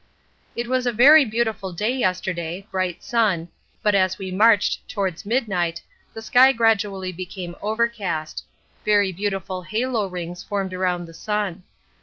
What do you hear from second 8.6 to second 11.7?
very beautiful halo rings formed around the sun.